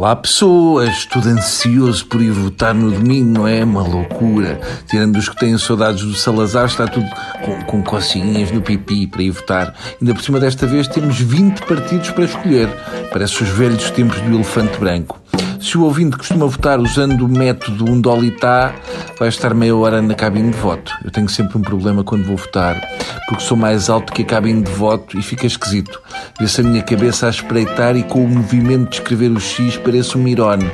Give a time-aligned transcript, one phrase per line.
[0.00, 3.62] Olá pessoas, tudo ansioso por ir votar no domingo, não é?
[3.62, 4.58] Uma loucura.
[4.88, 7.06] Tirando os que têm saudades do Salazar, está tudo
[7.44, 9.74] com, com cocinhas no pipi para ir votar.
[10.00, 12.70] Ainda por cima desta vez temos 20 partidos para escolher.
[13.12, 15.20] Parece os velhos tempos do elefante branco.
[15.60, 18.74] Se o ouvinte costuma votar usando o método Undolitá,
[19.18, 20.90] vai estar meia hora na cabine de voto.
[21.04, 22.80] Eu tenho sempre um problema quando vou votar,
[23.28, 26.00] porque sou mais alto que a cabine de voto e fica esquisito.
[26.40, 30.16] Vê-se a minha cabeça a espreitar e com o movimento de escrever o X parece
[30.16, 30.70] um mirone.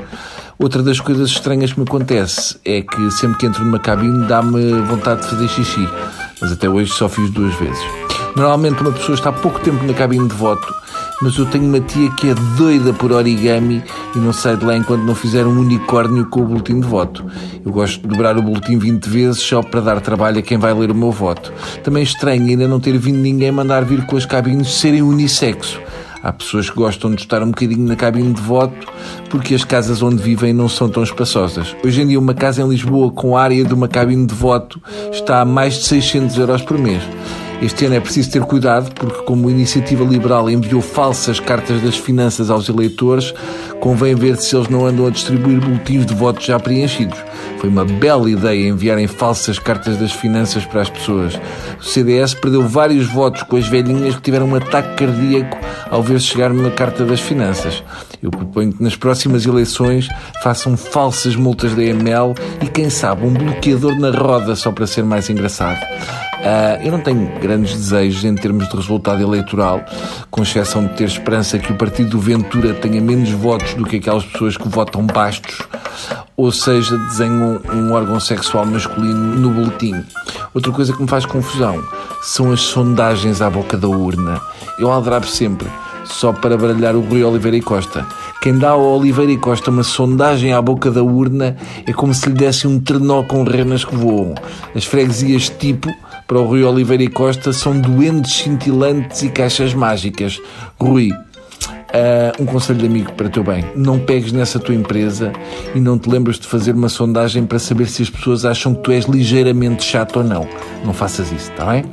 [0.59, 4.81] Outra das coisas estranhas que me acontece é que sempre que entro numa cabine dá-me
[4.83, 5.89] vontade de fazer xixi,
[6.41, 8.06] mas até hoje só fiz duas vezes.
[8.37, 10.73] Normalmente uma pessoa está pouco tempo na cabine de voto
[11.23, 13.83] mas eu tenho uma tia que é doida por origami
[14.15, 17.25] e não sai de lá enquanto não fizer um unicórnio com o boletim de voto.
[17.65, 20.75] Eu gosto de dobrar o boletim 20 vezes só para dar trabalho a quem vai
[20.75, 21.53] ler o meu voto.
[21.83, 25.81] Também estranho ainda não ter vindo ninguém mandar vir com as cabines serem unissexo.
[26.23, 28.87] Há pessoas que gostam de estar um bocadinho na cabine de voto
[29.31, 31.75] porque as casas onde vivem não são tão espaçosas.
[31.85, 35.41] Hoje em dia, uma casa em Lisboa com área de uma cabine de voto está
[35.41, 37.03] a mais de 600 euros por mês.
[37.63, 41.97] Este ano é preciso ter cuidado porque, como a Iniciativa Liberal enviou falsas cartas das
[41.97, 43.33] finanças aos eleitores,
[43.81, 47.19] convém ver se eles não andam a distribuir boletins de votos já preenchidos.
[47.59, 51.41] Foi uma bela ideia enviarem falsas cartas das finanças para as pessoas.
[51.81, 55.57] O CDS perdeu vários votos com as velhinhas que tiveram um ataque cardíaco
[55.91, 57.83] ao ver chegar uma carta das finanças.
[58.23, 60.09] Eu proponho que nas próximas eleições
[60.43, 65.05] façam falsas multas da EML e, quem sabe, um bloqueador na roda só para ser
[65.05, 65.81] mais engraçado.
[66.37, 69.81] Uh, eu não tenho grandes desejos em termos de resultado eleitoral,
[70.31, 73.97] com exceção de ter esperança que o partido do Ventura tenha menos votos do que
[73.97, 75.59] aquelas pessoas que votam bastos,
[76.37, 80.05] ou seja, desenham um órgão sexual masculino no boletim.
[80.55, 81.83] Outra coisa que me faz confusão
[82.23, 84.41] são as sondagens à boca da urna.
[84.79, 85.69] Eu aldrabo sempre,
[86.09, 88.07] só para baralhar o Rui Oliveira e Costa.
[88.41, 91.57] Quem dá ao Oliveira e Costa uma sondagem à boca da urna
[91.87, 94.35] é como se lhe desse um trenó com renas que voam.
[94.75, 95.91] As freguesias tipo
[96.27, 100.41] para o Rui Oliveira e Costa são doentes cintilantes e caixas mágicas.
[100.79, 101.11] Rui,
[101.97, 103.65] Uh, um conselho de amigo para teu bem.
[103.75, 105.33] Não pegues nessa tua empresa
[105.75, 108.83] e não te lembres de fazer uma sondagem para saber se as pessoas acham que
[108.83, 110.47] tu és ligeiramente chato ou não.
[110.85, 111.85] Não faças isso, está bem?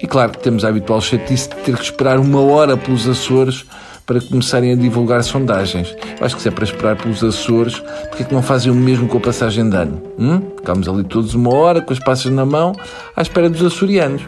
[0.00, 3.66] E claro, temos a habitual chatice de ter que esperar uma hora pelos Açores
[4.06, 5.94] para começarem a divulgar sondagens.
[6.18, 8.74] Eu acho que se é para esperar pelos Açores, porque é que não fazem o
[8.74, 10.00] mesmo com a passagem de ano?
[10.18, 10.40] Hum?
[10.56, 12.72] Ficamos ali todos uma hora com as passas na mão
[13.14, 14.22] à espera dos açorianos.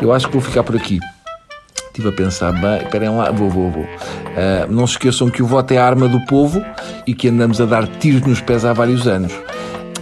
[0.00, 1.00] Eu acho que vou ficar por aqui.
[1.96, 3.84] Estive a pensar, bem, esperem lá, vou, vou, vou.
[3.84, 6.62] Uh, não se esqueçam que o voto é a arma do povo
[7.06, 9.32] e que andamos a dar tiros nos pés há vários anos.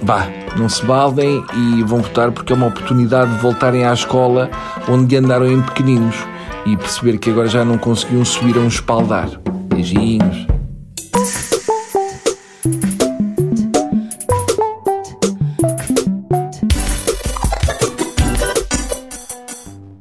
[0.03, 4.51] Vá, não se baldem e vão votar porque é uma oportunidade de voltarem à escola
[4.89, 6.17] onde andaram em pequeninos
[6.67, 9.29] e perceber que agora já não conseguiam subir a um espaldar.
[9.69, 10.54] Beijinhos.